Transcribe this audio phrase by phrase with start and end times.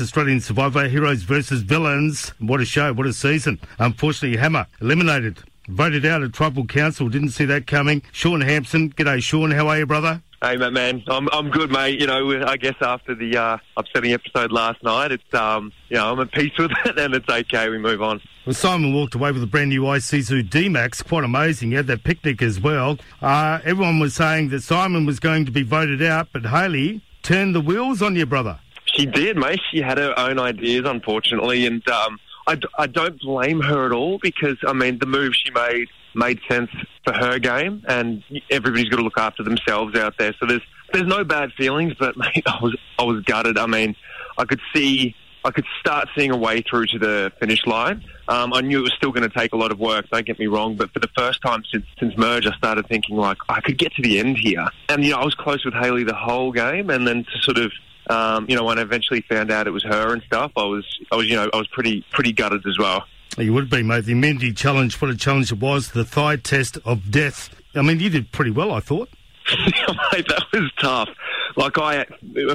[0.00, 2.32] Australian Survivor Heroes versus Villains.
[2.38, 3.60] What a show, what a season.
[3.78, 5.38] Unfortunately, Hammer eliminated,
[5.68, 7.08] voted out at Tribal Council.
[7.08, 8.02] Didn't see that coming.
[8.12, 8.90] Shaun Hampson.
[8.92, 9.50] G'day, Shaun.
[9.50, 10.22] How are you, brother?
[10.42, 11.02] Hey, man, man.
[11.08, 11.98] I'm I'm good, mate.
[11.98, 16.12] You know, I guess after the uh, upsetting episode last night, it's um, you know,
[16.12, 17.68] I'm at peace with it, and it's okay.
[17.70, 18.20] We move on.
[18.44, 21.02] Well, Simon walked away with a brand new Isuzu D-Max.
[21.02, 21.70] Quite amazing.
[21.70, 22.98] He had that picnic as well.
[23.20, 27.54] Uh, everyone was saying that Simon was going to be voted out, but Hayley turned
[27.54, 28.60] the wheels on your brother.
[28.96, 29.60] She did, mate.
[29.70, 34.18] She had her own ideas, unfortunately, and um, I, I don't blame her at all
[34.18, 36.70] because I mean the move she made made sense
[37.04, 40.34] for her game, and everybody's got to look after themselves out there.
[40.40, 43.58] So there's there's no bad feelings, but mate, I was I was gutted.
[43.58, 43.96] I mean,
[44.38, 48.02] I could see I could start seeing a way through to the finish line.
[48.28, 50.08] Um, I knew it was still going to take a lot of work.
[50.10, 53.16] Don't get me wrong, but for the first time since since merge, I started thinking
[53.16, 54.66] like I could get to the end here.
[54.88, 57.58] And you know, I was close with Hayley the whole game, and then to sort
[57.58, 57.72] of
[58.08, 60.84] um, you know, when I eventually found out it was her and stuff, I was
[61.10, 63.04] I was you know I was pretty pretty gutted as well.
[63.38, 64.04] You would be, mate.
[64.04, 65.90] The immunity challenge, what a challenge it was.
[65.90, 67.50] The thigh test of death.
[67.74, 69.10] I mean, you did pretty well, I thought.
[70.12, 71.08] mate, that was tough.
[71.56, 72.04] Like I,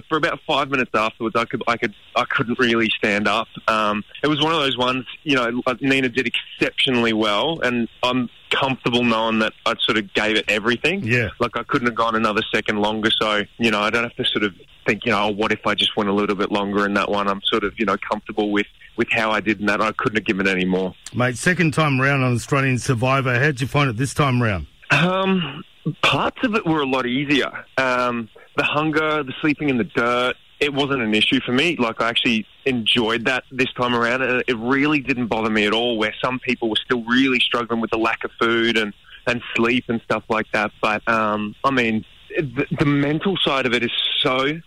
[0.10, 3.48] for about five minutes afterwards, I could, I could, I couldn't really stand up.
[3.68, 5.62] Um, it was one of those ones, you know.
[5.80, 11.04] Nina did exceptionally well, and I'm comfortable knowing that I sort of gave it everything.
[11.04, 11.30] Yeah.
[11.40, 14.26] Like I couldn't have gone another second longer, so you know, I don't have to
[14.26, 14.54] sort of
[14.86, 17.10] think, you know, oh, what if I just went a little bit longer in that
[17.10, 17.28] one?
[17.28, 19.82] I'm sort of, you know, comfortable with with how I did in that.
[19.82, 20.94] I couldn't have given any more.
[21.14, 23.40] Mate, second time round on Australian Survivor.
[23.40, 24.68] How'd you find it this time round?
[24.92, 25.64] Um,
[26.02, 27.52] parts of it were a lot easier.
[27.78, 31.76] Um, the hunger, the sleeping in the dirt, it wasn't an issue for me.
[31.78, 34.22] Like I actually enjoyed that this time around.
[34.22, 35.98] It really didn't bother me at all.
[35.98, 38.94] Where some people were still really struggling with the lack of food and
[39.28, 40.72] and sleep and stuff like that.
[40.82, 42.06] But um, I mean,
[42.38, 44.60] the, the mental side of it is so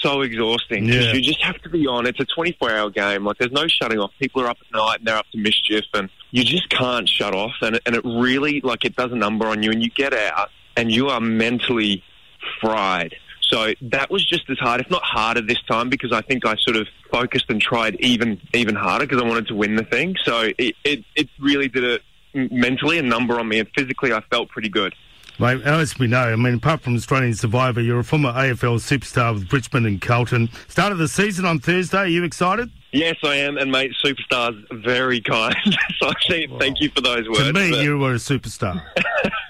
[0.00, 0.86] so exhausting.
[0.86, 1.12] Yeah.
[1.12, 2.06] You just have to be on.
[2.06, 3.24] It's a 24 hour game.
[3.24, 4.12] Like there's no shutting off.
[4.20, 7.34] People are up at night and they're up to mischief, and you just can't shut
[7.34, 7.54] off.
[7.60, 9.72] And it, and it really like it does a number on you.
[9.72, 12.02] And you get out and you are mentally
[12.60, 13.14] fried.
[13.42, 16.54] So that was just as hard, if not harder, this time because I think I
[16.56, 20.16] sort of focused and tried even even harder because I wanted to win the thing.
[20.24, 21.98] So it, it, it really did a
[22.32, 24.94] mentally a number on me, and physically I felt pretty good.
[25.40, 29.32] Mate, as we know, I mean, apart from Australian Survivor, you're a former AFL superstar
[29.32, 30.50] with Richmond and Carlton.
[30.68, 31.98] Started the season on Thursday.
[31.98, 32.70] Are you excited?
[32.92, 35.56] Yes, I am, and mate, superstars very kind.
[35.98, 37.46] so I see thank you for those words.
[37.46, 37.82] To me, but...
[37.82, 38.82] you were a superstar.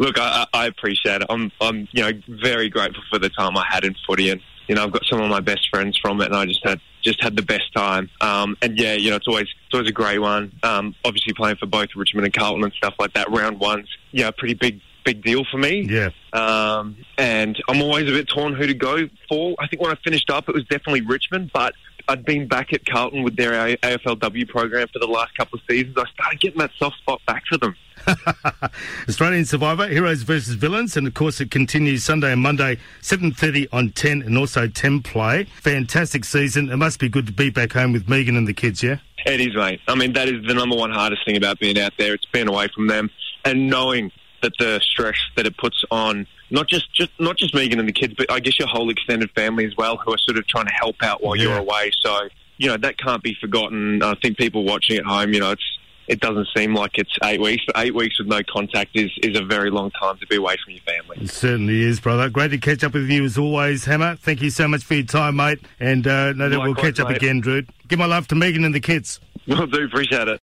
[0.00, 1.26] Look, I, I appreciate it.
[1.28, 4.74] I'm, I'm, you know, very grateful for the time I had in footy, and you
[4.74, 7.22] know, I've got some of my best friends from it, and I just had just
[7.22, 8.08] had the best time.
[8.22, 10.52] Um, and yeah, you know, it's always it's always a great one.
[10.62, 13.30] Um, obviously, playing for both Richmond and Carlton and stuff like that.
[13.30, 15.86] Round one's yeah, pretty big big deal for me.
[15.90, 16.08] Yeah.
[16.32, 19.54] Um, and I'm always a bit torn who to go for.
[19.58, 21.74] I think when I finished up, it was definitely Richmond, but
[22.08, 25.96] I'd been back at Carlton with their AFLW program for the last couple of seasons.
[25.98, 27.76] I started getting that soft spot back for them.
[29.08, 33.90] Australian Survivor, Heroes versus Villains, and of course it continues Sunday and Monday, 7.30 on
[33.90, 35.44] 10 and also 10 play.
[35.60, 36.70] Fantastic season.
[36.70, 38.98] It must be good to be back home with Megan and the kids, yeah?
[39.26, 39.80] It is, mate.
[39.86, 42.14] I mean, that is the number one hardest thing about being out there.
[42.14, 43.10] It's being away from them
[43.44, 44.12] and knowing
[44.42, 47.92] that the stress that it puts on not just, just not just Megan and the
[47.92, 50.66] kids, but I guess your whole extended family as well, who are sort of trying
[50.66, 51.44] to help out while yeah.
[51.44, 51.92] you're away.
[52.00, 52.28] So
[52.60, 54.02] you know that can't be forgotten.
[54.02, 55.69] I think people watching at home, you know, it's
[56.10, 59.38] it doesn't seem like it's eight weeks, but eight weeks with no contact is, is
[59.38, 61.18] a very long time to be away from your family.
[61.24, 62.28] It certainly is, brother.
[62.28, 64.16] Great to catch up with you as always, Hammer.
[64.16, 65.60] Thank you so much for your time, mate.
[65.78, 67.18] And uh, no doubt we'll catch up mate.
[67.18, 67.62] again, Drew.
[67.86, 69.20] Give my love to Megan and the kids.
[69.46, 69.84] Will do.
[69.84, 70.38] Appreciate it.